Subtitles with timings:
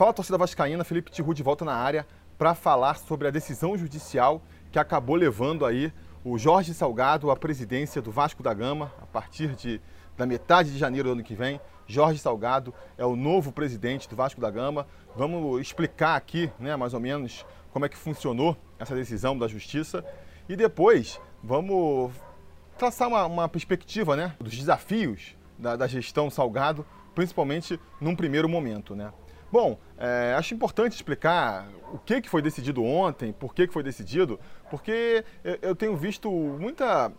[0.00, 2.06] Fala torcida vascaína, Felipe Tiru de volta na área
[2.38, 4.40] para falar sobre a decisão judicial
[4.72, 5.92] que acabou levando aí
[6.24, 9.78] o Jorge Salgado à presidência do Vasco da Gama a partir de,
[10.16, 11.60] da metade de janeiro do ano que vem.
[11.86, 14.86] Jorge Salgado é o novo presidente do Vasco da Gama.
[15.14, 20.02] Vamos explicar aqui, né, mais ou menos, como é que funcionou essa decisão da Justiça
[20.48, 22.10] e depois vamos
[22.78, 28.96] traçar uma, uma perspectiva né, dos desafios da, da, gestão Salgado, principalmente num primeiro momento.
[28.96, 29.12] Né?
[29.52, 33.82] Bom, é, acho importante explicar o que, que foi decidido ontem, por que, que foi
[33.82, 34.38] decidido,
[34.70, 35.24] porque
[35.60, 37.12] eu tenho visto muita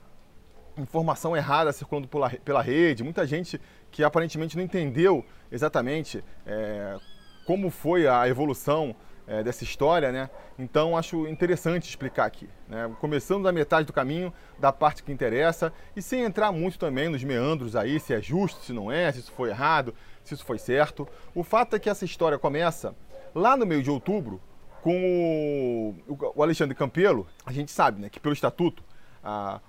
[0.78, 3.60] informação errada circulando pela, pela rede, muita gente
[3.92, 6.98] que aparentemente não entendeu exatamente é,
[7.46, 8.96] como foi a evolução
[9.28, 10.30] é, dessa história, né?
[10.58, 12.90] Então acho interessante explicar aqui, né?
[13.00, 17.24] Começando da metade do caminho, da parte que interessa e sem entrar muito também nos
[17.24, 19.94] meandros aí, se é justo, se não é, se isso foi errado,
[20.24, 21.08] se isso foi certo.
[21.34, 22.96] O fato é que essa história começa
[23.34, 24.42] lá no meio de outubro
[24.82, 27.28] com o, Alexandre Campelo.
[27.46, 28.84] A gente sabe, né, que pelo estatuto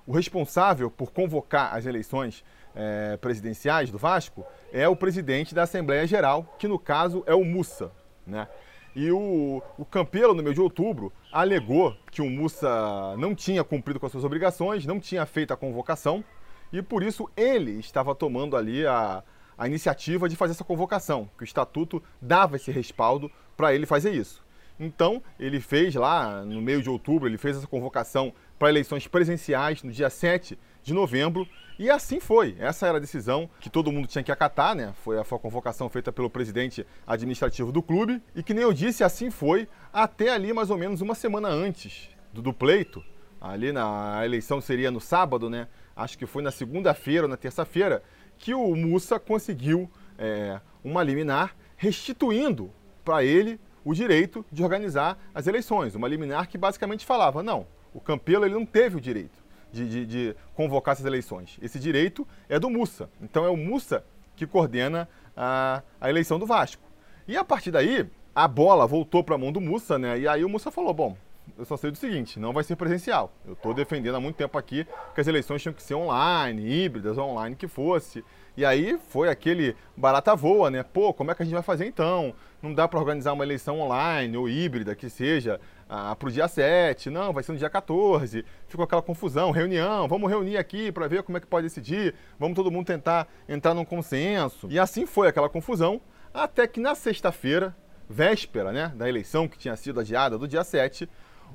[0.06, 2.42] o responsável por convocar as eleições
[2.74, 7.44] é, presidenciais do Vasco é o presidente da Assembleia Geral, que no caso é o
[7.44, 7.92] Mussa,
[8.26, 8.48] né?
[8.94, 13.98] E o, o Campelo, no mês de outubro, alegou que o Mussa não tinha cumprido
[13.98, 16.22] com as suas obrigações, não tinha feito a convocação,
[16.70, 19.22] e por isso ele estava tomando ali a,
[19.56, 24.12] a iniciativa de fazer essa convocação, que o estatuto dava esse respaldo para ele fazer
[24.12, 24.42] isso.
[24.78, 29.82] Então, ele fez lá, no meio de outubro, ele fez essa convocação para eleições presenciais
[29.82, 31.46] no dia 7 de novembro,
[31.78, 32.56] e assim foi.
[32.58, 34.92] Essa era a decisão que todo mundo tinha que acatar, né?
[35.02, 38.22] Foi a, convocação feita pelo presidente administrativo do clube.
[38.34, 42.10] E que nem eu disse, assim foi até ali mais ou menos uma semana antes
[42.32, 43.02] do, do pleito.
[43.40, 45.66] Ali na eleição seria no sábado, né?
[45.96, 48.02] Acho que foi na segunda-feira ou na terça-feira
[48.42, 52.72] que o Mussa conseguiu é, uma liminar restituindo
[53.04, 55.94] para ele o direito de organizar as eleições.
[55.94, 59.40] Uma liminar que basicamente falava: não, o Campelo ele não teve o direito
[59.72, 61.56] de, de, de, convocar essas eleições.
[61.62, 63.08] Esse direito é do Mussa.
[63.20, 66.82] Então é o Mussa que coordena a, a eleição do Vasco.
[67.28, 70.18] E a partir daí, a bola voltou para a mão do Mussa, né?
[70.18, 71.16] E aí o Mussa falou: bom,
[71.58, 73.32] eu só sei do seguinte, não vai ser presencial.
[73.46, 77.18] Eu estou defendendo há muito tempo aqui que as eleições tinham que ser online, híbridas,
[77.18, 78.24] online que fosse.
[78.56, 80.82] E aí foi aquele barata voa, né?
[80.82, 82.34] Pô, como é que a gente vai fazer então?
[82.60, 85.58] Não dá para organizar uma eleição online ou híbrida que seja
[85.88, 88.44] ah, para o dia 7, não, vai ser no dia 14.
[88.66, 92.56] Ficou aquela confusão, reunião, vamos reunir aqui para ver como é que pode decidir, vamos
[92.56, 94.68] todo mundo tentar entrar num consenso.
[94.70, 96.00] E assim foi aquela confusão,
[96.32, 97.76] até que na sexta-feira,
[98.08, 101.08] véspera né, da eleição que tinha sido adiada do dia 7,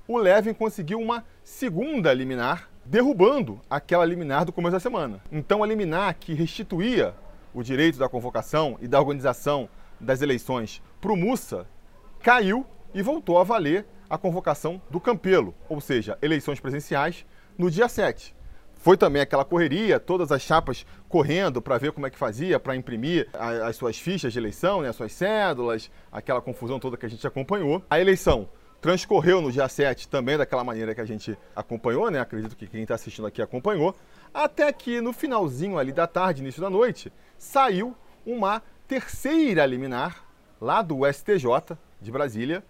[0.08, 5.22] o Levin conseguiu uma segunda liminar, derrubando aquela liminar do começo da semana.
[5.32, 7.14] Então, a liminar que restituía
[7.54, 9.70] o direito da convocação e da organização
[10.00, 11.66] das eleições para o Mussa
[12.22, 17.26] caiu e voltou a valer a convocação do Campelo, ou seja, eleições presenciais
[17.58, 18.36] no dia 7.
[18.76, 22.76] Foi também aquela correria, todas as chapas correndo para ver como é que fazia, para
[22.76, 27.10] imprimir as suas fichas de eleição, né, as suas cédulas, aquela confusão toda que a
[27.10, 27.84] gente acompanhou.
[27.90, 28.48] A eleição
[28.82, 32.20] transcorreu no dia 7 também daquela maneira que a gente acompanhou, né?
[32.20, 33.96] Acredito que quem está assistindo aqui acompanhou.
[34.34, 37.96] Até que no finalzinho ali da tarde, início da noite, saiu
[38.26, 40.24] uma terceira liminar
[40.62, 42.64] lá do STJ de Brasília,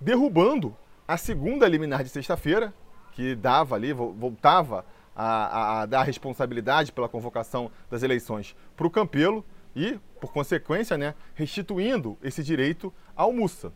[0.00, 0.76] derrubando
[1.06, 2.72] a segunda liminar de sexta-feira,
[3.12, 8.90] que dava ali, voltava a, a, a, dar responsabilidade pela convocação das eleições para o
[8.90, 9.44] Campelo
[9.74, 13.72] e, por consequência, né, restituindo esse direito ao Mussa.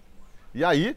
[0.55, 0.97] E aí,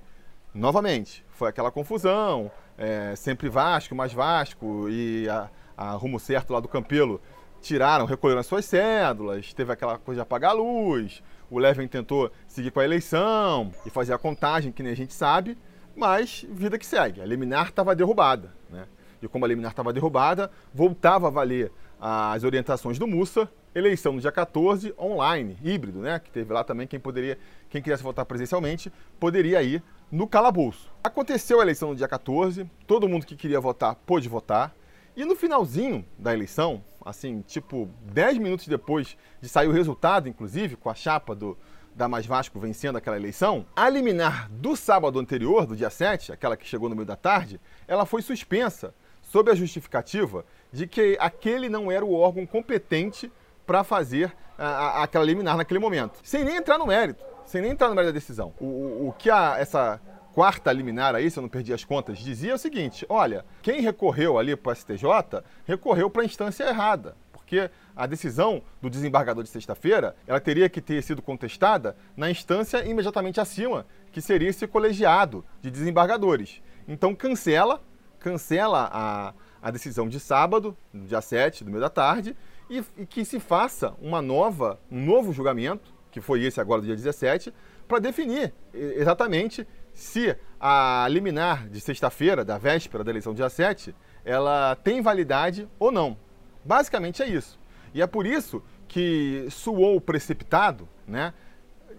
[0.53, 6.59] novamente, foi aquela confusão, é, sempre Vasco, mais Vasco, e a, a, rumo certo lá
[6.59, 7.21] do Campelo
[7.61, 12.31] tiraram, recolheram as suas cédulas, teve aquela coisa de apagar a luz, o Levin tentou
[12.47, 15.57] seguir com a eleição e fazer a contagem, que nem a gente sabe,
[15.95, 17.21] mas vida que segue.
[17.21, 18.87] A liminar estava derrubada, né?
[19.21, 21.71] E como a liminar estava derrubada, voltava a valer
[22.03, 26.17] as orientações do Mussa, eleição no dia 14, online, híbrido, né?
[26.17, 27.37] Que teve lá também quem poderia,
[27.69, 30.91] quem quisesse votar presencialmente, poderia ir no calabouço.
[31.03, 34.73] Aconteceu a eleição no dia 14, todo mundo que queria votar pôde votar.
[35.15, 40.75] E no finalzinho da eleição, assim, tipo 10 minutos depois de sair o resultado, inclusive,
[40.75, 41.55] com a chapa do,
[41.95, 46.57] da Mais Vasco vencendo aquela eleição, a liminar do sábado anterior, do dia 7, aquela
[46.57, 51.69] que chegou no meio da tarde, ela foi suspensa sob a justificativa de que aquele
[51.69, 53.31] não era o órgão competente
[53.65, 57.71] para fazer a, a, aquela liminar naquele momento, sem nem entrar no mérito, sem nem
[57.71, 58.53] entrar no mérito da decisão.
[58.59, 59.99] O, o, o que a, essa
[60.33, 64.37] quarta liminar aí, se eu não perdi as contas, dizia o seguinte: olha, quem recorreu
[64.37, 67.15] ali para o STJ recorreu para a instância errada
[67.51, 72.85] porque a decisão do desembargador de sexta-feira, ela teria que ter sido contestada na instância
[72.85, 76.61] imediatamente acima, que seria esse colegiado de desembargadores.
[76.87, 77.81] Então cancela,
[78.19, 82.35] cancela a, a decisão de sábado, no dia 7, do meio da tarde,
[82.69, 86.87] e, e que se faça uma nova, um novo julgamento, que foi esse agora do
[86.87, 87.53] dia 17,
[87.87, 93.93] para definir exatamente se a liminar de sexta-feira, da véspera da eleição dia 7,
[94.23, 96.17] ela tem validade ou não.
[96.63, 97.59] Basicamente é isso.
[97.93, 101.33] E é por isso que suou precipitado, né?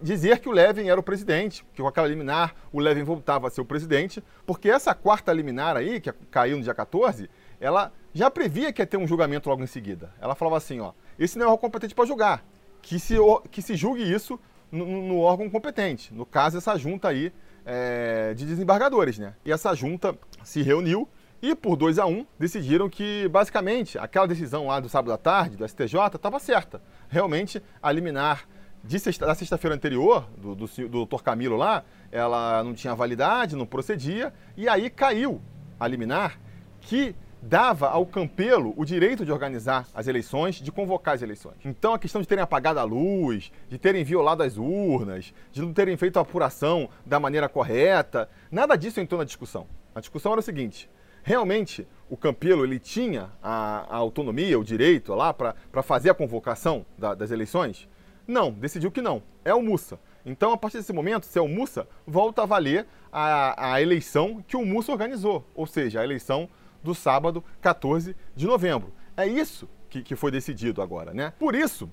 [0.01, 3.51] Dizer que o Levin era o presidente, que com aquela liminar o Levin voltava a
[3.51, 7.29] ser o presidente, porque essa quarta liminar aí, que caiu no dia 14,
[7.63, 10.13] ela já previa que ia ter um julgamento logo em seguida.
[10.19, 12.45] Ela falava assim, ó, esse não é o competente para julgar,
[12.81, 13.15] que se,
[13.49, 14.37] que se julgue isso
[14.69, 17.31] no, no, órgão competente, no caso essa junta aí
[17.65, 19.33] é, de desembargadores, né?
[19.45, 20.13] E essa junta
[20.43, 21.07] se reuniu
[21.41, 25.17] e por 2 a 1 um, decidiram que, basicamente, aquela decisão lá do sábado à
[25.17, 26.81] tarde, do STJ, estava certa.
[27.07, 28.47] Realmente, a liminar
[28.83, 33.55] de sexta, da sexta-feira anterior, do, do, do doutor Camilo lá, ela não tinha validade,
[33.55, 35.41] não procedia, e aí caiu
[35.79, 36.39] a liminar
[36.81, 41.57] que dava ao Campelo o direito de organizar as eleições, de convocar as eleições.
[41.65, 45.73] Então a questão de terem apagado a luz, de terem violado as urnas, de não
[45.73, 49.67] terem feito a apuração da maneira correta, nada disso entrou na discussão.
[49.93, 50.89] A discussão era o seguinte:
[51.21, 56.85] realmente o Campelo ele tinha a, a autonomia, o direito lá para fazer a convocação
[56.97, 57.89] da, das eleições?
[58.25, 59.21] Não, decidiu que não.
[59.43, 59.99] É o Mussa.
[60.25, 64.41] Então, a partir desse momento, se é o Mussa, volta a valer a, a eleição
[64.47, 66.49] que o Mussa organizou, ou seja, a eleição
[66.83, 68.93] do sábado 14 de novembro.
[69.15, 71.33] É isso que, que foi decidido agora, né?
[71.39, 71.89] Por isso,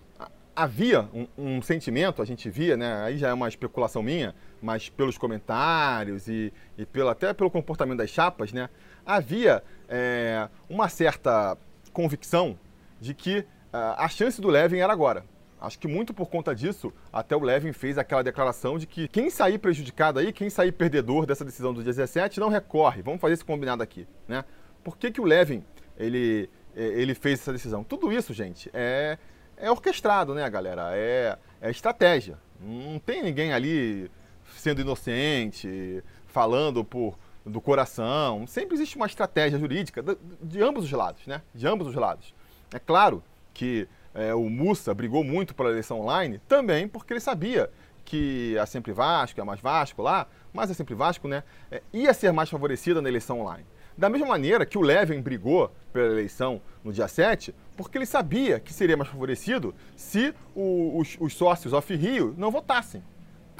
[0.55, 3.03] havia um, um, sentimento, a gente via, né?
[3.05, 7.99] Aí já é uma especulação minha, mas pelos comentários e, e pelo, até pelo comportamento
[7.99, 8.69] das chapas, né?
[9.05, 11.57] Havia é, uma certa
[11.93, 12.59] convicção
[13.01, 15.25] de que uh, a chance do Levin era agora.
[15.61, 19.29] Acho que muito por conta disso, até o Levin fez aquela declaração de que quem
[19.29, 23.03] sair prejudicado aí, quem sair perdedor dessa decisão do 17, não recorre.
[23.03, 24.43] Vamos fazer esse combinado aqui, né?
[24.82, 25.65] Por que, que o Levin
[25.97, 27.85] ele, é, ele fez essa decisão?
[27.85, 29.19] Tudo isso, gente, é,
[29.56, 30.91] é orquestrado, né, galera?
[30.93, 32.38] É, é estratégia.
[32.61, 34.11] Não tem ninguém ali
[34.56, 38.47] sendo inocente, falando por do coração.
[38.47, 41.43] Sempre existe uma estratégia jurídica de, de ambos os lados, né?
[41.55, 42.35] De ambos os lados.
[42.73, 43.23] É claro
[43.53, 47.71] que é, o Mussa brigou muito pela eleição online também porque ele sabia
[48.05, 52.12] que a Sempre Vasco, a Mais Vasco lá, mas a Sempre Vasco, né, é, ia
[52.12, 53.65] ser mais favorecida na eleição online.
[54.00, 58.58] Da mesma maneira que o Levin brigou pela eleição no dia 7, porque ele sabia
[58.58, 63.05] que seria mais favorecido se o, os, os, sócios off-Rio não votassem.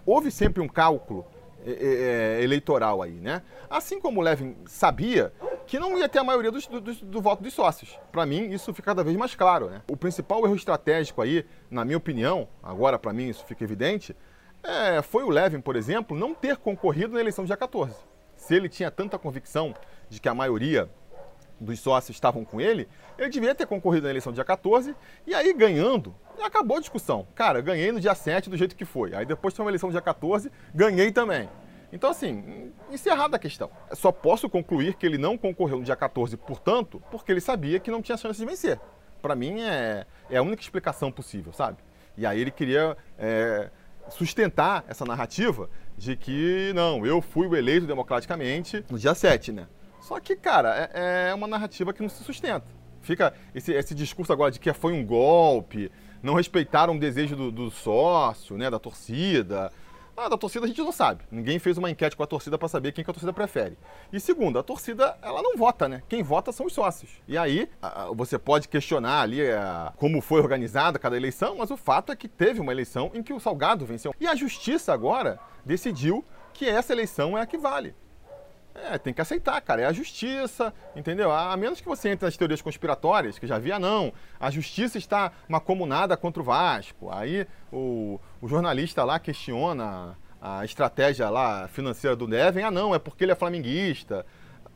[0.06, 1.26] Houve sempre um cálculo
[1.62, 3.42] é, é, é, eleitoral aí, né?
[3.69, 5.31] Assim como o Levin sabia
[5.66, 7.98] que não ia ter a maioria dos, do, do, do voto dos sócios.
[8.10, 9.82] Para mim, isso fica cada vez mais claro, né?
[9.90, 14.16] O principal erro estratégico aí, na minha opinião, agora para mim isso fica evidente,
[14.62, 17.94] é, foi o Levin, por exemplo, não ter concorrido na eleição do dia 14.
[18.40, 19.75] Se ele tinha tanta convicção
[20.08, 20.88] de que a maioria
[21.60, 22.88] dos sócios estavam com ele,
[23.19, 24.96] ele devia ter concorrido na eleição dia 14
[25.26, 27.28] e aí ganhando, acabou a discussão.
[27.34, 29.14] Cara, ganhei no dia 7 do jeito que foi.
[29.14, 31.50] Aí depois tem uma eleição dia 14, ganhei também.
[31.92, 33.70] Então, assim, encerrada a questão.
[33.92, 37.90] Só posso concluir que ele não concorreu no dia 14, portanto, porque ele sabia que
[37.90, 38.81] não tinha chance de vencer.
[39.20, 41.76] Para mim, é, é a única explicação possível, sabe?
[42.16, 43.70] E aí ele queria é,
[44.10, 49.67] sustentar essa narrativa de que, não, eu fui o eleito democraticamente no dia 7, né?
[50.00, 52.67] Só que, cara, é, é uma narrativa que não se sustenta.
[53.02, 55.90] Fica esse, esse discurso agora de que foi um golpe,
[56.22, 59.72] não respeitaram o desejo do, do sócio, né, da torcida.
[60.22, 61.24] Ah, da torcida a gente não sabe.
[61.31, 63.79] Ninguém fez uma enquete com a torcida para saber quem que a torcida prefere.
[64.12, 66.03] E segundo, a torcida, ela não vota, né?
[66.10, 67.10] Quem vota são os sócios.
[67.27, 67.70] E aí,
[68.15, 69.39] você pode questionar ali
[69.96, 73.32] como foi organizada cada eleição, mas o fato é que teve uma eleição em que
[73.32, 74.15] o Salgado venceu.
[74.20, 76.22] E a justiça agora decidiu
[76.53, 77.94] que essa eleição é a que vale.
[78.74, 79.82] É, tem que aceitar, cara.
[79.82, 81.31] É a justiça, entendeu?
[81.32, 84.12] A menos que você entre nas teorias conspiratórias, que já havia, não.
[84.39, 87.10] A justiça está macomunada contra o Vasco.
[87.10, 92.65] Aí o, o jornalista lá questiona a estratégia lá financeira do Neven.
[92.65, 94.24] Ah, não, é porque ele é flamenguista.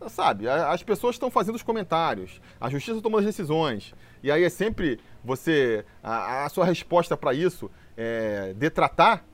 [0.08, 3.94] Sabe, as pessoas estão fazendo os comentários, a justiça tomou as decisões.
[4.22, 5.84] E aí é sempre você.
[6.02, 9.24] A, a sua resposta para isso é detratar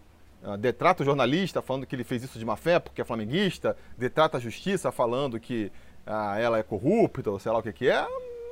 [0.59, 4.39] detrata o jornalista falando que ele fez isso de má fé porque é flamenguista, detrata
[4.39, 5.71] a justiça falando que
[6.07, 8.07] ah, ela é corrupta, ou sei lá o que, que é,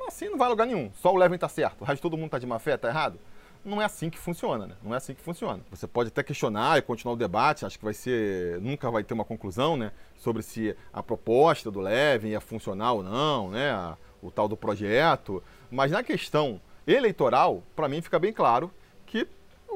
[0.06, 0.90] assim não vai a lugar nenhum.
[0.94, 3.18] Só o Levin tá certo, o resto todo mundo tá de má fé, tá errado.
[3.64, 4.74] Não é assim que funciona, né?
[4.82, 5.62] Não é assim que funciona.
[5.70, 8.60] Você pode até questionar e continuar o debate, acho que vai ser.
[8.60, 9.90] nunca vai ter uma conclusão, né?
[10.16, 13.96] Sobre se a proposta do Levin é funcional ou não, né?
[14.22, 15.42] o tal do projeto.
[15.70, 18.70] Mas na questão eleitoral, para mim fica bem claro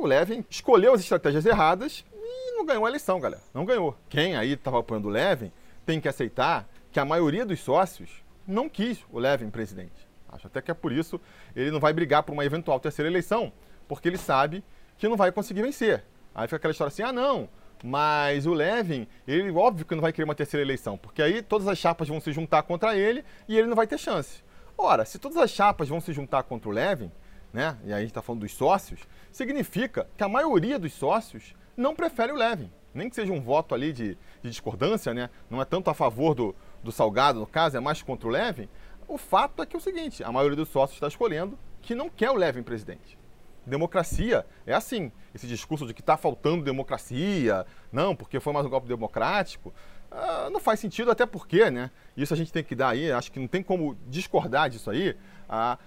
[0.03, 3.43] o Levin escolheu as estratégias erradas e não ganhou a eleição, galera.
[3.55, 3.97] Não ganhou.
[4.09, 5.53] Quem aí estava apoiando o Levin
[5.87, 8.11] tem que aceitar que a maioria dos sócios
[8.47, 10.09] não quis o Levin presidente.
[10.29, 11.21] Acho até que é por isso
[11.55, 13.53] ele não vai brigar por uma eventual terceira eleição,
[13.87, 14.65] porque ele sabe
[14.97, 16.05] que não vai conseguir vencer.
[16.35, 17.49] Aí fica aquela história assim: ah, não,
[17.83, 21.69] mas o Levin, ele óbvio que não vai querer uma terceira eleição, porque aí todas
[21.69, 24.43] as chapas vão se juntar contra ele e ele não vai ter chance.
[24.77, 27.11] Ora, se todas as chapas vão se juntar contra o Levin,
[27.53, 29.01] né, e aí a gente está falando dos sócios,
[29.33, 32.71] significa que a maioria dos sócios não prefere o Levin.
[32.95, 35.31] Nem que seja um voto ali de, de discordância, né?
[35.49, 38.69] Não é tanto a favor do, do Salgado, no caso, é mais contra o Levin.
[39.09, 42.09] O fato é que é o seguinte, a maioria dos sócios está escolhendo que não
[42.09, 43.19] quer o Levin presidente.
[43.67, 45.11] Democracia é assim.
[45.35, 49.73] Esse discurso de que está faltando democracia, não, porque foi mais um golpe democrático,
[50.11, 51.91] uh, não faz sentido, até porque, né?
[52.17, 55.17] Isso a gente tem que dar aí, acho que não tem como discordar disso aí.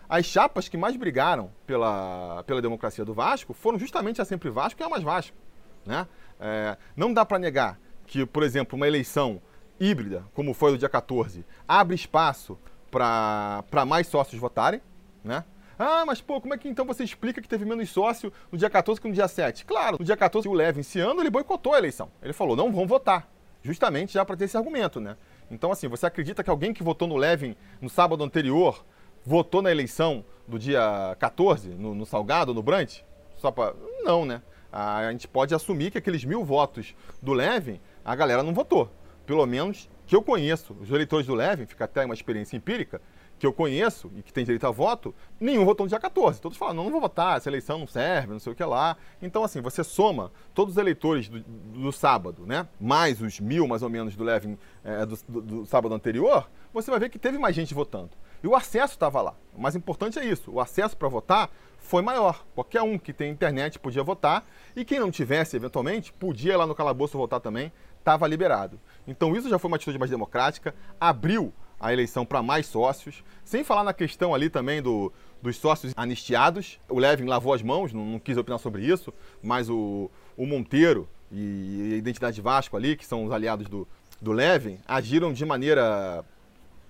[0.07, 4.79] As chapas que mais brigaram pela, pela democracia do Vasco foram justamente a Sempre Vasco
[4.79, 5.35] e a Mais Vasco.
[5.83, 6.07] Né?
[6.39, 9.41] É, não dá para negar que, por exemplo, uma eleição
[9.79, 12.59] híbrida, como foi o dia 14, abre espaço
[12.91, 14.81] para mais sócios votarem,
[15.23, 15.43] né?
[15.77, 18.69] Ah, mas pô, como é que então você explica que teve menos sócio no dia
[18.69, 19.65] 14 que no dia 7?
[19.65, 22.09] Claro, no dia 14 o Leve, esse ano, ele boicotou a eleição.
[22.21, 23.27] Ele falou, não vão votar.
[23.61, 25.17] Justamente já para ter esse argumento, né?
[25.49, 28.85] Então, assim, você acredita que alguém que votou no Levin no sábado anterior
[29.25, 32.99] votou na eleição do dia 14, no, no Salgado, no Brant?
[33.37, 33.75] Só para.
[34.03, 34.41] Não, né?
[34.71, 38.91] A gente pode assumir que aqueles mil votos do Levin, a galera não votou.
[39.25, 43.01] Pelo menos que eu conheço, os eleitores do Levin, fica até uma experiência empírica,
[43.37, 46.39] que eu conheço e que tem direito a voto, nenhum votou no dia 14.
[46.39, 48.95] Todos falam, não, não vou votar, essa eleição não serve, não sei o que lá.
[49.21, 52.67] Então, assim, você soma todos os eleitores do, do sábado, né?
[52.79, 56.89] Mais os mil, mais ou menos, do Levin é, do, do, do, sábado anterior, você
[56.89, 58.11] vai ver que teve mais gente votando.
[58.43, 59.35] E o acesso estava lá.
[59.53, 62.45] O mais importante é isso: o acesso para votar foi maior.
[62.53, 66.65] Qualquer um que tem internet podia votar e quem não tivesse, eventualmente, podia ir lá
[66.65, 68.79] no calabouço votar também, estava liberado.
[69.07, 73.63] Então, isso já foi uma atitude mais democrática, abriu a eleição para mais sócios, sem
[73.63, 75.11] falar na questão ali também do,
[75.41, 76.79] dos sócios anistiados.
[76.89, 81.07] O Levin lavou as mãos, não, não quis opinar sobre isso, mas o, o Monteiro
[81.31, 83.87] e a Identidade Vasco ali, que são os aliados do,
[84.21, 86.23] do Levin, agiram de maneira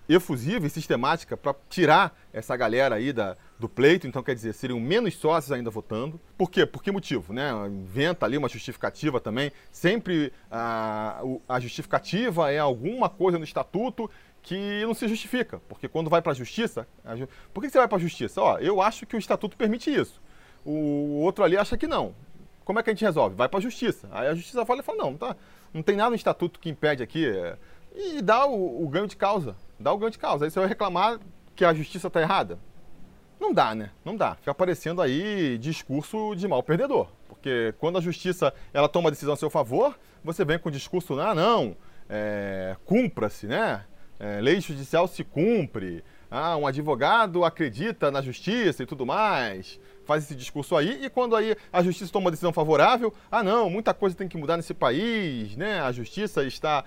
[0.08, 4.80] efusiva e sistemática para tirar essa galera aí da, do pleito, então quer dizer, seriam
[4.80, 6.20] menos sócios ainda votando.
[6.38, 6.66] Por quê?
[6.66, 7.34] Por que motivo?
[7.34, 7.52] Né?
[7.68, 9.52] Inventa ali uma justificativa também.
[9.72, 14.10] Sempre a, a justificativa é alguma coisa no estatuto
[14.42, 16.88] que não se justifica, porque quando vai para a justiça,
[17.52, 18.40] por que você vai para a justiça?
[18.40, 20.22] Ó, eu acho que o estatuto permite isso.
[20.64, 22.14] O outro ali acha que não.
[22.64, 23.36] Como é que a gente resolve?
[23.36, 24.08] Vai para a justiça.
[24.12, 25.36] Aí a justiça fala e fala, não, tá,
[25.74, 27.26] não tem nada no estatuto que impede aqui.
[27.28, 27.58] É,
[27.96, 29.56] e dá o, o, ganho de causa.
[29.80, 30.46] Dá o ganho de causa.
[30.46, 31.20] Aí você vai reclamar
[31.56, 32.60] que a justiça está errada.
[33.40, 33.92] Não dá, né?
[34.04, 34.36] Não dá.
[34.36, 37.08] Fica aparecendo aí discurso de mal perdedor.
[37.28, 40.72] Porque quando a justiça ela toma a decisão a seu favor, você vem com o
[40.72, 41.76] discurso, ah, não,
[42.10, 43.86] é, cumpra-se, né?
[44.20, 50.24] é, lei judicial se cumpre, ah, um advogado acredita na justiça e tudo mais, faz
[50.24, 53.94] esse discurso aí, e quando aí a justiça toma uma decisão favorável, ah não, muita
[53.94, 55.82] coisa tem que mudar nesse país, né?
[55.82, 56.84] A justiça está.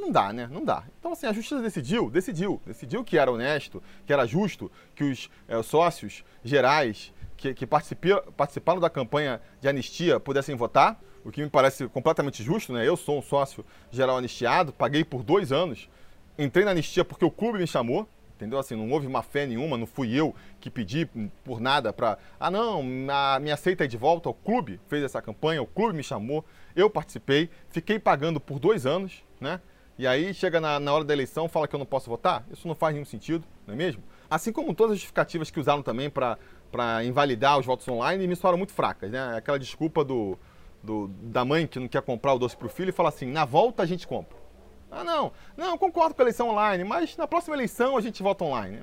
[0.00, 0.48] Não dá, né?
[0.50, 0.84] Não dá.
[0.98, 5.30] Então, assim, a justiça decidiu, decidiu, decidiu que era honesto, que era justo, que os
[5.48, 11.50] é, sócios gerais que, que participaram da campanha de anistia pudessem votar, o que me
[11.50, 12.86] parece completamente justo, né?
[12.86, 15.88] Eu sou um sócio geral anistiado, paguei por dois anos
[16.38, 18.58] entrei na anistia porque o clube me chamou, entendeu?
[18.58, 21.08] Assim, não houve má fé nenhuma, não fui eu que pedi
[21.44, 22.18] por nada para.
[22.38, 24.28] Ah, não, a, me aceita aí de volta.
[24.28, 26.44] O clube fez essa campanha, o clube me chamou,
[26.74, 29.60] eu participei, fiquei pagando por dois anos, né?
[29.98, 32.44] E aí chega na, na hora da eleição, fala que eu não posso votar?
[32.50, 34.02] Isso não faz nenhum sentido, não é mesmo?
[34.28, 38.58] Assim como todas as justificativas que usaram também para invalidar os votos online me soaram
[38.58, 39.36] muito fracas, né?
[39.36, 40.38] Aquela desculpa do,
[40.82, 43.26] do, da mãe que não quer comprar o doce para o filho e fala assim:
[43.26, 44.36] na volta a gente compra.
[44.90, 48.44] Ah, não, não, concordo com a eleição online, mas na próxima eleição a gente vota
[48.44, 48.82] online.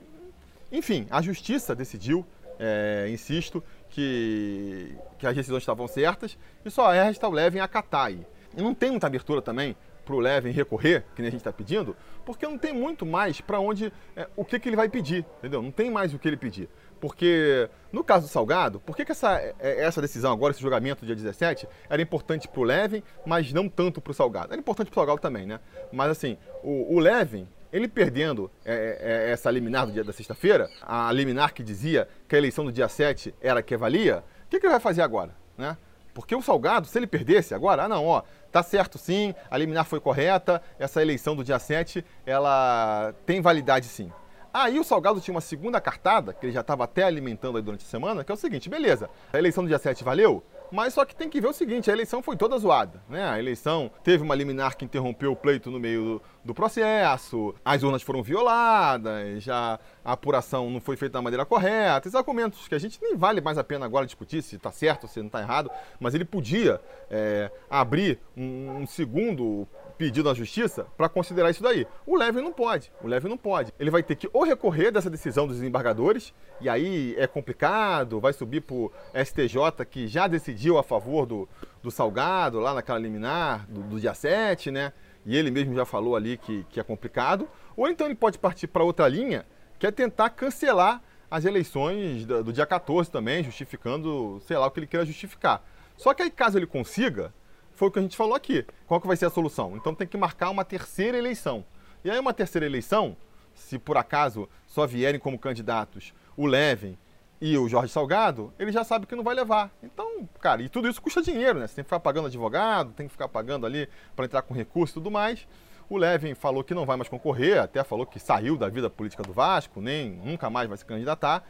[0.72, 2.25] Enfim, a justiça decidiu,
[2.60, 8.25] é, insisto, que, que as decisões estavam certas e só resta o Levin acatar aí.
[8.55, 11.51] E não tem muita abertura também para o Levin recorrer, que nem a gente está
[11.51, 11.95] pedindo,
[12.25, 15.62] porque não tem muito mais para onde, é, o que, que ele vai pedir, entendeu?
[15.62, 16.69] Não tem mais o que ele pedir.
[17.00, 21.05] Porque, no caso do Salgado, por que, que essa, é, essa decisão agora, esse julgamento
[21.05, 24.53] dia 17, era importante para o Levin, mas não tanto para o Salgado?
[24.53, 25.60] Era importante para o Salgado também, né?
[25.91, 30.69] Mas assim, o, o Levin, ele perdendo é, é, essa liminar do dia da sexta-feira,
[30.81, 34.60] a liminar que dizia que a eleição do dia 7 era que valia, o que,
[34.60, 35.75] que ele vai fazer agora, né?
[36.13, 39.86] Porque o Salgado, se ele perdesse agora, ah não, ó, tá certo sim, a liminar
[39.86, 44.12] foi correta, essa eleição do dia 7, ela tem validade sim.
[44.53, 47.84] Aí o Salgado tinha uma segunda cartada, que ele já estava até alimentando aí durante
[47.84, 51.05] a semana, que é o seguinte, beleza, a eleição do dia 7 valeu, mas só
[51.05, 53.29] que tem que ver o seguinte, a eleição foi toda zoada, né?
[53.29, 57.83] A eleição teve uma liminar que interrompeu o pleito no meio do, do processo, as
[57.83, 62.73] urnas foram violadas, já a apuração não foi feita da maneira correta, esses argumentos que
[62.73, 65.27] a gente nem vale mais a pena agora discutir se está certo ou se não
[65.27, 71.50] está errado, mas ele podia é, abrir um, um segundo pedido à justiça para considerar
[71.50, 71.88] isso daí.
[72.05, 72.91] O Leve não pode.
[73.01, 73.73] O Leve não pode.
[73.79, 78.33] Ele vai ter que ou recorrer dessa decisão dos desembargadores, e aí é complicado, vai
[78.33, 81.47] subir para o STJ, que já decidiu a favor do,
[81.81, 84.93] do Salgado, lá naquela liminar do, do dia 7, né?
[85.25, 87.47] E ele mesmo já falou ali que, que é complicado.
[87.75, 89.45] Ou então ele pode partir para outra linha,
[89.79, 94.71] que é tentar cancelar as eleições do, do dia 14 também, justificando, sei lá, o
[94.71, 95.63] que ele queira justificar.
[95.97, 97.33] Só que aí, caso ele consiga,
[97.75, 98.65] foi o que a gente falou aqui.
[98.87, 99.75] Qual que vai ser a solução?
[99.75, 101.65] Então tem que marcar uma terceira eleição.
[102.03, 103.15] E aí uma terceira eleição,
[103.53, 106.97] se por acaso só vierem como candidatos o Levin
[107.39, 109.69] e o Jorge Salgado, ele já sabe que não vai levar.
[109.83, 111.67] Então, cara, e tudo isso custa dinheiro, né?
[111.67, 114.93] Você tem que ficar pagando advogado, tem que ficar pagando ali para entrar com recurso
[114.93, 115.45] e tudo mais.
[115.89, 119.21] O Levin falou que não vai mais concorrer, até falou que saiu da vida política
[119.23, 121.43] do Vasco, nem nunca mais vai se candidatar.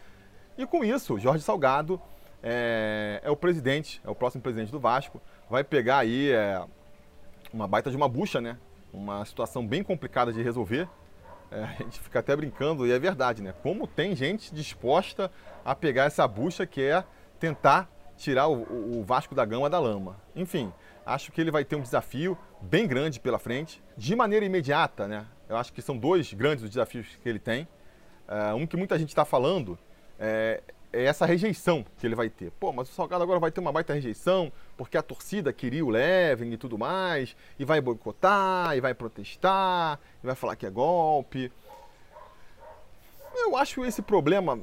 [0.58, 2.02] E com isso, Jorge Salgado
[2.42, 5.22] é, é o presidente, é o próximo presidente do Vasco
[5.54, 6.66] vai pegar aí é,
[7.54, 8.58] uma baita de uma bucha, né?
[8.92, 10.90] Uma situação bem complicada de resolver.
[11.52, 13.54] É, a gente fica até brincando, e é verdade, né?
[13.62, 15.30] Como tem gente disposta
[15.64, 17.04] a pegar essa bucha que é
[17.40, 20.18] tentar tirar o, o Vasco da Gama da lama.
[20.36, 20.74] Enfim,
[21.06, 25.28] acho que ele vai ter um desafio bem grande pela frente, de maneira imediata, né?
[25.48, 27.68] Eu acho que são dois grandes os desafios que ele tem.
[28.28, 29.78] É, um que muita gente está falando
[30.18, 32.50] é, é essa rejeição que ele vai ter.
[32.54, 35.90] Pô, mas o Salgado agora vai ter uma baita rejeição, porque a torcida queria o
[35.90, 40.70] Levin e tudo mais, e vai boicotar, e vai protestar, e vai falar que é
[40.70, 41.52] golpe.
[43.36, 44.60] Eu acho esse problema,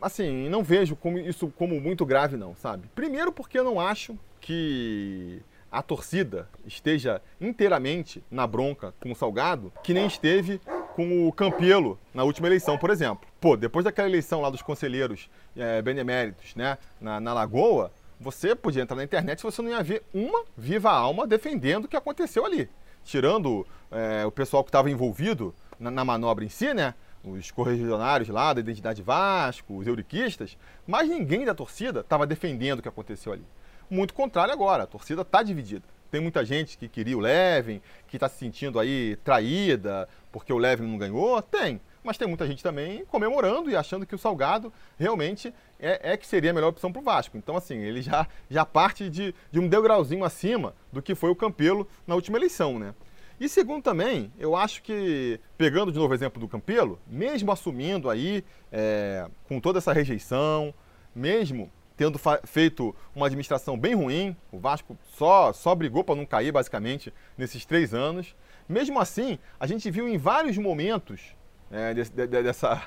[0.00, 2.88] assim, não vejo como isso como muito grave não, sabe?
[2.94, 9.72] Primeiro porque eu não acho que a torcida esteja inteiramente na bronca com o Salgado,
[9.82, 10.60] que nem esteve
[10.94, 13.26] com o Campelo na última eleição, por exemplo.
[13.40, 17.90] Pô, depois daquela eleição lá dos conselheiros é, beneméritos, né, na, na Lagoa,
[18.22, 21.88] você podia entrar na internet e você não ia ver uma viva alma defendendo o
[21.88, 22.68] que aconteceu ali.
[23.04, 26.94] Tirando é, o pessoal que estava envolvido na, na, manobra em si, né?
[27.24, 30.56] Os correligionários lá da Identidade Vasco, os euriquistas,
[30.86, 33.44] mas ninguém da torcida estava defendendo o que aconteceu ali.
[33.90, 35.84] Muito contrário agora, a torcida está dividida.
[36.10, 40.58] Tem muita gente que queria o Levin, que está se sentindo aí traída porque o
[40.58, 41.40] Levin não ganhou.
[41.42, 41.80] Tem.
[42.02, 46.26] Mas tem muita gente também comemorando e achando que o Salgado realmente é, é que
[46.26, 47.36] seria a melhor opção para o Vasco.
[47.36, 51.36] Então, assim, ele já, já parte de, de um degrauzinho acima do que foi o
[51.36, 52.94] Campelo na última eleição, né?
[53.40, 58.08] E segundo também, eu acho que, pegando de novo o exemplo do Campelo, mesmo assumindo
[58.08, 60.72] aí é, com toda essa rejeição,
[61.14, 66.52] mesmo tendo feito uma administração bem ruim, o Vasco só, só brigou para não cair,
[66.52, 68.34] basicamente, nesses três anos.
[68.68, 71.34] Mesmo assim, a gente viu em vários momentos
[71.72, 72.82] é, desse, de, dessa,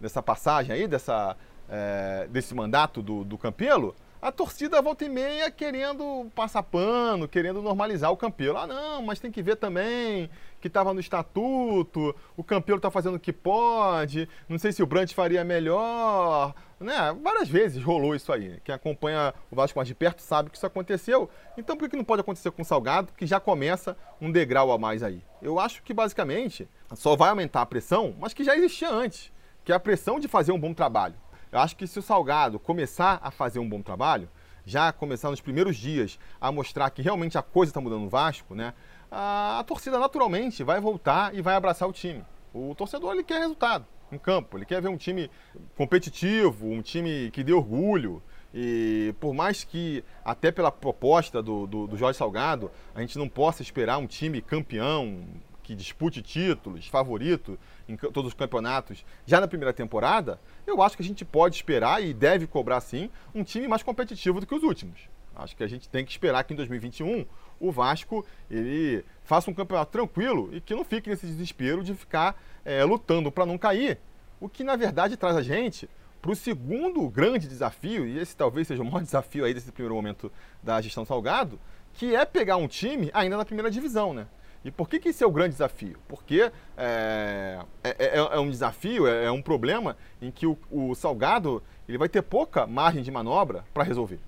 [0.00, 1.36] dessa passagem aí, dessa,
[1.68, 7.62] é, desse mandato do, do Campelo, a torcida volta e meia querendo passar pano, querendo
[7.62, 8.58] normalizar o Campelo.
[8.58, 10.28] Ah, não, mas tem que ver também
[10.60, 14.86] que estava no estatuto, o Campelo está fazendo o que pode, não sei se o
[14.86, 16.54] Brant faria melhor.
[16.78, 17.16] Né?
[17.22, 18.60] Várias vezes rolou isso aí.
[18.62, 21.30] Quem acompanha o Vasco mais de perto sabe que isso aconteceu.
[21.56, 24.76] Então por que não pode acontecer com o Salgado, que já começa um degrau a
[24.76, 25.22] mais aí?
[25.42, 29.32] Eu acho que basicamente só vai aumentar a pressão, mas que já existia antes,
[29.64, 31.14] que é a pressão de fazer um bom trabalho.
[31.50, 34.28] Eu acho que se o Salgado começar a fazer um bom trabalho,
[34.64, 38.54] já começar nos primeiros dias a mostrar que realmente a coisa está mudando no Vasco,
[38.54, 38.74] né?
[39.10, 42.24] A, a, torcida naturalmente vai voltar e vai abraçar o time.
[42.54, 45.30] O torcedor ele quer resultado em campo, ele quer ver um time
[45.76, 48.22] competitivo, um time que dê orgulho.
[48.52, 53.28] E por mais que, até pela proposta do, do, do Jorge Salgado, a gente não
[53.28, 55.24] possa esperar um time campeão,
[55.62, 57.56] que dispute títulos, favorito
[57.88, 62.02] em todos os campeonatos já na primeira temporada, eu acho que a gente pode esperar
[62.02, 65.08] e deve cobrar sim um time mais competitivo do que os últimos.
[65.32, 67.24] Acho que a gente tem que esperar que em 2021
[67.60, 72.40] o Vasco ele faça um campeonato tranquilo e que não fique nesse desespero de ficar
[72.64, 73.98] é, lutando para não cair.
[74.40, 75.88] O que na verdade traz a gente
[76.20, 79.94] para o segundo grande desafio, e esse talvez seja o maior desafio aí desse primeiro
[79.94, 80.30] momento
[80.62, 81.58] da gestão Salgado,
[81.94, 84.26] que é pegar um time ainda na primeira divisão, né?
[84.62, 85.96] E por que, que esse é o grande desafio?
[86.06, 90.94] Porque é, é, é, é um desafio, é, é, um problema em que o, o,
[90.94, 94.20] Salgado ele vai ter pouca margem de manobra para resolver.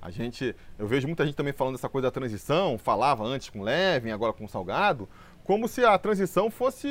[0.00, 3.62] A gente, eu vejo muita gente também falando dessa coisa da transição, falava antes com
[3.62, 5.08] Levin, agora com o Salgado,
[5.42, 6.88] como se a transição fosse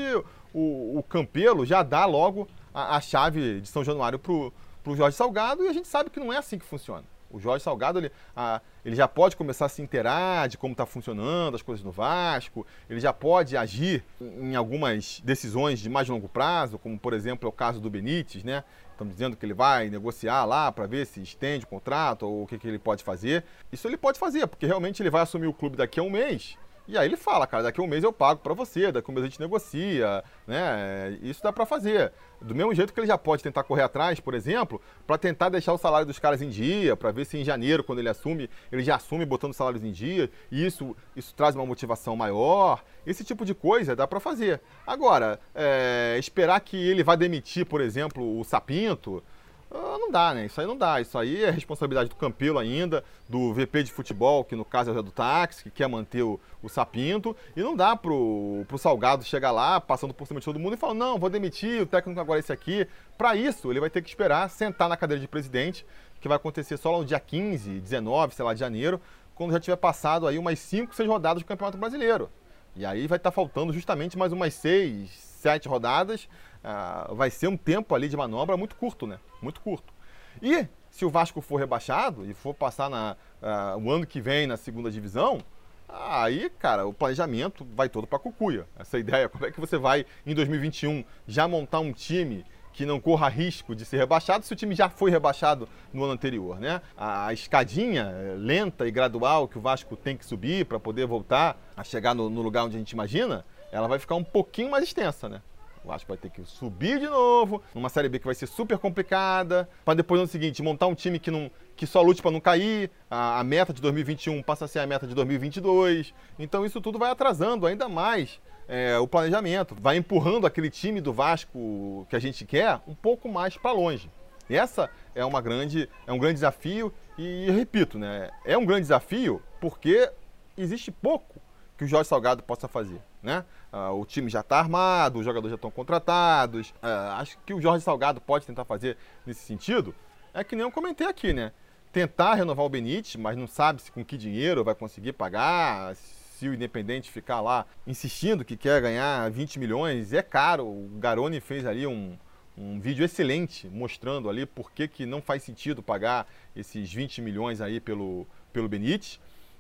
[0.53, 5.15] o, o Campelo já dar logo a, a chave de São Januário para o Jorge
[5.15, 7.03] Salgado e a gente sabe que não é assim que funciona.
[7.31, 10.85] O Jorge Salgado ele, a, ele já pode começar a se inteirar de como está
[10.85, 16.27] funcionando as coisas no Vasco, ele já pode agir em algumas decisões de mais longo
[16.27, 18.63] prazo, como por exemplo é o caso do Benítez, né?
[18.91, 22.47] Estamos dizendo que ele vai negociar lá para ver se estende o contrato ou o
[22.47, 23.45] que, que ele pode fazer.
[23.71, 26.57] Isso ele pode fazer, porque realmente ele vai assumir o clube daqui a um mês
[26.89, 29.11] e aí ele fala, cara, daqui a um mês eu pago para você, daqui a
[29.11, 31.15] um mês a gente negocia, né?
[31.21, 32.11] Isso dá para fazer.
[32.41, 35.71] Do mesmo jeito que ele já pode tentar correr atrás, por exemplo, para tentar deixar
[35.71, 38.81] o salário dos caras em dia, para ver se em janeiro, quando ele assume, ele
[38.81, 42.83] já assume botando salários em dia, e isso, isso traz uma motivação maior.
[43.05, 44.59] Esse tipo de coisa dá para fazer.
[44.87, 49.23] Agora, é, esperar que ele vá demitir, por exemplo, o Sapinto,
[49.71, 50.45] não dá, né?
[50.47, 50.99] Isso aí não dá.
[50.99, 54.93] Isso aí é responsabilidade do Campelo ainda, do VP de futebol, que no caso é
[54.95, 57.35] do táxi, que quer manter o, o Sapinto.
[57.55, 60.77] E não dá pro, pro Salgado chegar lá, passando por cima de todo mundo e
[60.77, 62.87] falar: não, vou demitir, o técnico agora é esse aqui.
[63.17, 65.85] Para isso, ele vai ter que esperar sentar na cadeira de presidente,
[66.19, 68.99] que vai acontecer só lá no dia 15, 19, sei lá, de janeiro,
[69.35, 72.29] quando já tiver passado aí umas 5, 6 rodadas do Campeonato Brasileiro.
[72.75, 76.27] E aí vai estar tá faltando justamente mais umas 6, 7 rodadas
[76.63, 79.19] ah, vai ser um tempo ali de manobra muito curto, né?
[79.41, 79.93] Muito curto.
[80.41, 84.47] E se o Vasco for rebaixado e for passar na, uh, o ano que vem
[84.47, 85.39] na segunda divisão,
[85.87, 88.67] aí, cara, o planejamento vai todo para cucuia.
[88.77, 92.99] Essa ideia, como é que você vai em 2021 já montar um time que não
[92.99, 96.81] corra risco de ser rebaixado se o time já foi rebaixado no ano anterior, né?
[96.95, 101.59] A escadinha eh, lenta e gradual que o Vasco tem que subir para poder voltar
[101.75, 104.83] a chegar no, no lugar onde a gente imagina, ela vai ficar um pouquinho mais
[104.83, 105.41] extensa, né?
[105.83, 108.77] O Vasco vai ter que subir de novo, numa Série B que vai ser super
[108.77, 112.39] complicada, para depois no seguinte montar um time que, não, que só lute para não
[112.39, 112.91] cair.
[113.09, 116.13] A, a, meta de 2021 passa a ser a meta de 2022.
[116.37, 118.39] Então isso tudo vai atrasando ainda mais
[118.69, 123.27] é, o planejamento, vai empurrando aquele time do Vasco que a gente quer um pouco
[123.27, 124.09] mais para longe.
[124.47, 129.41] Essa é uma grande, é um grande desafio e repito, né, é um grande desafio
[129.59, 130.09] porque
[130.57, 131.39] existe pouco
[131.77, 133.43] que o Jorge Salgado possa fazer, né?
[133.71, 136.69] Uh, o time já está armado, os jogadores já estão contratados.
[136.81, 139.93] Uh, acho que o Jorge Salgado pode tentar fazer nesse sentido.
[140.33, 141.51] É que nem eu comentei aqui, né?
[141.91, 146.47] Tentar renovar o Benítez, mas não sabe se com que dinheiro vai conseguir pagar, se
[146.47, 150.65] o Independente ficar lá insistindo que quer ganhar 20 milhões, é caro.
[150.65, 152.17] O Garoni fez ali um,
[152.57, 157.59] um vídeo excelente mostrando ali por que, que não faz sentido pagar esses 20 milhões
[157.59, 159.19] aí pelo, pelo Benítez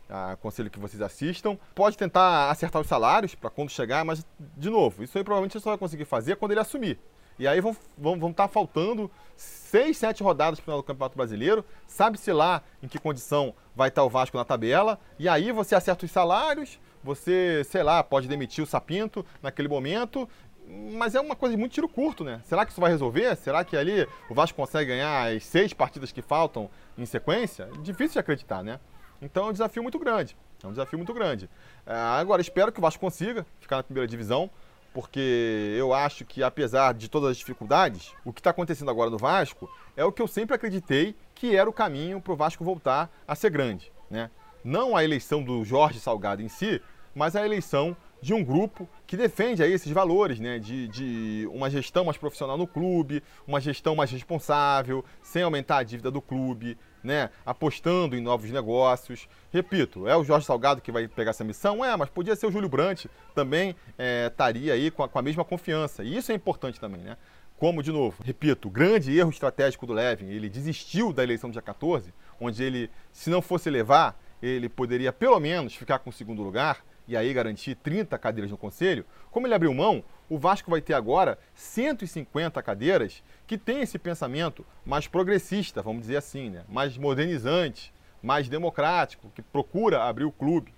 [0.09, 1.57] aconselho que vocês assistam.
[1.75, 4.25] Pode tentar acertar os salários para quando chegar, mas,
[4.57, 6.99] de novo, isso aí provavelmente você só vai conseguir fazer quando ele assumir.
[7.39, 11.63] E aí vão estar vão, vão tá faltando seis, sete rodadas para o Campeonato Brasileiro.
[11.87, 14.99] Sabe-se lá em que condição vai estar tá o Vasco na tabela.
[15.17, 20.27] E aí você acerta os salários, você, sei lá, pode demitir o Sapinto naquele momento.
[20.67, 22.41] Mas é uma coisa de muito tiro curto, né?
[22.45, 23.35] Será que isso vai resolver?
[23.37, 27.69] Será que ali o Vasco consegue ganhar as seis partidas que faltam em sequência?
[27.81, 28.79] Difícil de acreditar, né?
[29.21, 30.35] Então é um desafio muito grande.
[30.63, 31.49] É um desafio muito grande.
[31.85, 34.49] É, agora, espero que o Vasco consiga ficar na primeira divisão,
[34.93, 39.17] porque eu acho que, apesar de todas as dificuldades, o que está acontecendo agora no
[39.17, 43.09] Vasco é o que eu sempre acreditei que era o caminho para o Vasco voltar
[43.27, 43.91] a ser grande.
[44.09, 44.29] Né?
[44.63, 46.81] Não a eleição do Jorge Salgado em si,
[47.15, 50.59] mas a eleição de um grupo que defende aí esses valores, né?
[50.59, 55.83] De, de, uma gestão mais profissional no clube, uma gestão mais responsável, sem aumentar a
[55.83, 57.29] dívida do clube, né?
[57.45, 59.27] Apostando em novos negócios.
[59.51, 61.83] Repito, é o Jorge Salgado que vai pegar essa missão?
[61.83, 65.21] É, mas podia ser o Júlio Brandt também é, estaria aí com a, com a
[65.21, 66.03] mesma confiança.
[66.03, 67.17] E isso é importante também, né?
[67.57, 71.61] Como, de novo, repito, grande erro estratégico do Levin, ele desistiu da eleição do dia
[71.61, 76.41] 14, onde ele, se não fosse levar, ele poderia pelo menos ficar com o segundo
[76.41, 80.79] lugar, e aí garantir 30 cadeiras no conselho, como ele abriu mão, o Vasco vai
[80.79, 86.63] ter agora 150 cadeiras que tem esse pensamento mais progressista, vamos dizer assim, né?
[86.69, 87.91] mais modernizante,
[88.21, 90.71] mais democrático, que procura abrir o clube.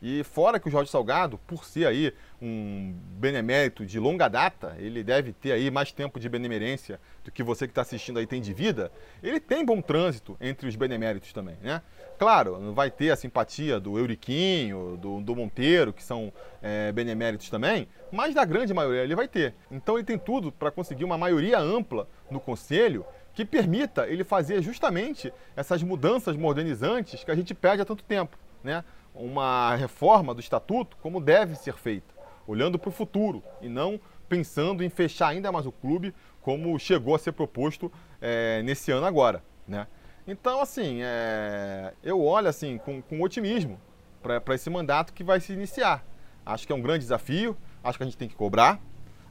[0.00, 5.02] E fora que o Jorge Salgado, por ser aí um benemérito de longa data, ele
[5.02, 8.40] deve ter aí mais tempo de benemerência do que você que está assistindo aí tem
[8.40, 11.82] de vida, ele tem bom trânsito entre os beneméritos também, né?
[12.16, 16.32] Claro, não vai ter a simpatia do Euriquinho, do, do Monteiro, que são
[16.62, 19.54] é, beneméritos também, mas da grande maioria ele vai ter.
[19.70, 24.62] Então ele tem tudo para conseguir uma maioria ampla no conselho que permita ele fazer
[24.62, 28.84] justamente essas mudanças modernizantes que a gente pede há tanto tempo, né?
[29.18, 32.14] Uma reforma do estatuto como deve ser feita,
[32.46, 37.14] olhando para o futuro e não pensando em fechar ainda mais o clube como chegou
[37.14, 39.86] a ser proposto é, nesse ano agora, né?
[40.26, 43.80] Então, assim, é, eu olho assim com, com otimismo
[44.22, 46.04] para esse mandato que vai se iniciar.
[46.44, 48.78] Acho que é um grande desafio, acho que a gente tem que cobrar,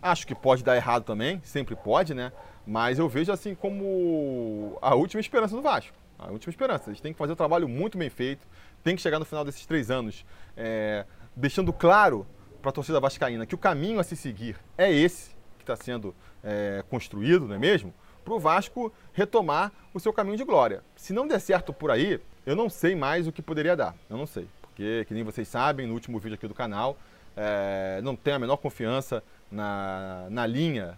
[0.01, 2.31] Acho que pode dar errado também, sempre pode, né?
[2.65, 5.95] Mas eu vejo assim como a última esperança do Vasco.
[6.17, 6.89] A última esperança.
[6.89, 8.47] Eles têm que fazer o um trabalho muito bem feito,
[8.83, 10.25] tem que chegar no final desses três anos
[10.55, 12.25] é, deixando claro
[12.61, 16.15] para a torcida vascaína que o caminho a se seguir é esse que está sendo
[16.43, 17.93] é, construído, não é mesmo?
[18.25, 20.83] Para o Vasco retomar o seu caminho de glória.
[20.95, 23.95] Se não der certo por aí, eu não sei mais o que poderia dar.
[24.09, 24.47] Eu não sei.
[24.61, 26.97] Porque, que nem vocês sabem, no último vídeo aqui do canal,
[27.35, 30.97] é, não tenho a menor confiança na, na linha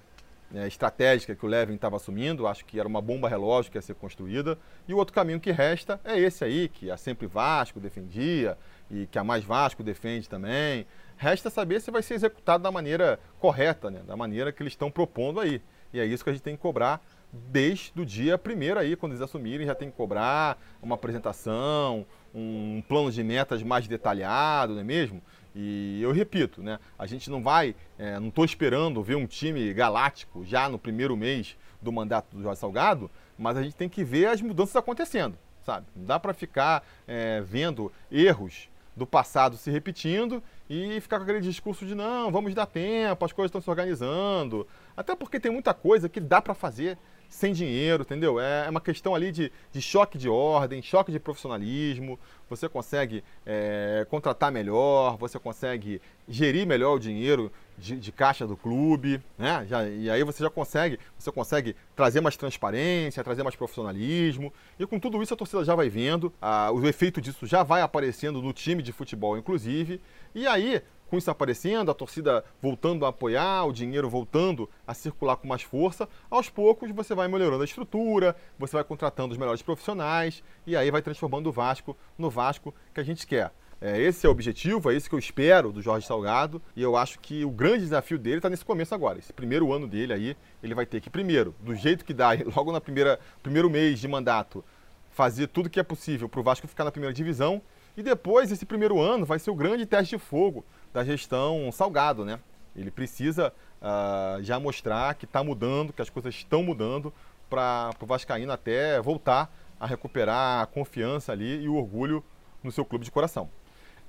[0.54, 3.82] é, estratégica que o Levin estava assumindo, acho que era uma bomba relógio que ia
[3.82, 4.58] ser construída,
[4.88, 8.58] e o outro caminho que resta é esse aí, que a Sempre Vasco defendia,
[8.90, 10.86] e que a Mais Vasco defende também.
[11.18, 14.02] Resta saber se vai ser executado da maneira correta, né?
[14.06, 15.62] da maneira que eles estão propondo aí.
[15.94, 19.12] E é isso que a gente tem que cobrar desde o dia primeiro aí, quando
[19.12, 24.82] eles assumirem, já tem que cobrar uma apresentação, um plano de metas mais detalhado, não
[24.82, 25.22] é mesmo?
[25.56, 26.80] E eu repito, né?
[26.98, 31.18] A gente não vai, é, não estou esperando ver um time galáctico já no primeiro
[31.18, 35.38] mês do mandato do Jorge Salgado, mas a gente tem que ver as mudanças acontecendo,
[35.66, 35.88] sabe?
[35.96, 41.40] Não dá para ficar é, vendo erros do passado se repetindo e ficar com aquele
[41.40, 44.68] discurso de não, vamos dar tempo, as coisas estão se organizando.
[44.96, 46.98] Até porque tem muita coisa que dá para fazer
[47.30, 48.40] sem dinheiro, entendeu?
[48.40, 52.20] É, é uma questão ali de, de choque de ordem, choque de profissionalismo.
[52.50, 58.58] Você consegue é, contratar melhor, você consegue gerir melhor o dinheiro de, de caixa do
[58.58, 59.66] clube, né?
[59.70, 64.52] Já, e aí você já consegue, você consegue trazer mais transparência, trazer mais profissionalismo.
[64.80, 67.82] E com tudo isso a torcida já vai vendo, a, o efeito disso já vai
[67.82, 70.02] aparecendo no time de futebol, inclusive.
[70.34, 75.36] E aí com isso aparecendo, a torcida voltando a apoiar, o dinheiro voltando a circular
[75.36, 79.62] com mais força, aos poucos você vai melhorando a estrutura, você vai contratando os melhores
[79.62, 83.52] profissionais e aí vai transformando o Vasco no Vasco que a gente quer.
[83.82, 86.98] É, esse é o objetivo, é isso que eu espero do Jorge Salgado e eu
[86.98, 89.18] acho que o grande desafio dele está nesse começo agora.
[89.20, 92.72] Esse primeiro ano dele aí, ele vai ter que, primeiro, do jeito que dá, logo
[92.74, 94.64] no primeiro mês de mandato,
[95.12, 97.62] fazer tudo que é possível para o Vasco ficar na primeira divisão
[98.00, 100.64] e depois, esse primeiro ano, vai ser o grande teste de fogo
[100.94, 102.40] da gestão Salgado, né?
[102.76, 107.14] Ele precisa uh, já mostrar que está mudando, que as coisas estão mudando
[107.50, 112.24] para o Vascaíno até voltar a recuperar a confiança ali e o orgulho
[112.64, 113.50] no seu clube de coração.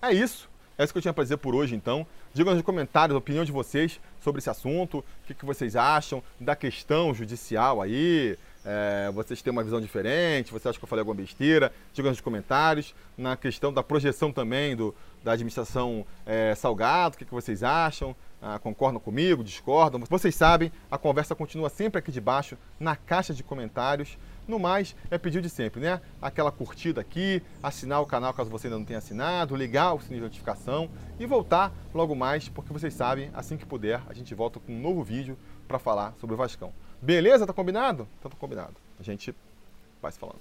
[0.02, 0.48] É isso.
[0.76, 2.06] É isso que eu tinha para dizer por hoje, então.
[2.32, 6.22] Digam nos comentários a opinião de vocês sobre esse assunto, o que, que vocês acham
[6.40, 11.00] da questão judicial aí, é, vocês têm uma visão diferente, você acha que eu falei
[11.00, 12.94] alguma besteira, diga nos comentários.
[13.16, 18.14] Na questão da projeção também do, da administração é, Salgado, o que, que vocês acham?
[18.42, 20.00] Ah, concordam comigo, discordam?
[20.08, 24.16] Vocês sabem, a conversa continua sempre aqui debaixo, na caixa de comentários.
[24.48, 26.00] No mais, é pedido de sempre, né?
[26.20, 30.20] Aquela curtida aqui, assinar o canal caso você ainda não tenha assinado, ligar o sininho
[30.20, 34.58] de notificação e voltar logo mais, porque vocês sabem, assim que puder, a gente volta
[34.58, 36.72] com um novo vídeo para falar sobre o Vascão.
[37.00, 37.46] Beleza?
[37.46, 38.08] Tá combinado?
[38.18, 38.74] Então tá combinado.
[38.98, 39.34] A gente
[40.00, 40.40] vai se falando.